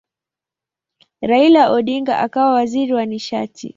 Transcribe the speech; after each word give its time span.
Raila 1.21 1.63
Odinga 1.75 2.13
akawa 2.25 2.53
waziri 2.53 2.93
wa 2.93 3.05
nishati. 3.05 3.67